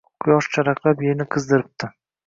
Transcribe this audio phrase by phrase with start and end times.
[0.27, 1.95] Quyosh charaqlab, yerni qizdiribdi